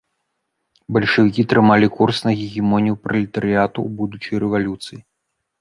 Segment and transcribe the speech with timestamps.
[0.95, 4.99] Бальшавікі трымалі курс на гегемонію пралетарыяту ў будучай рэвалюцыі.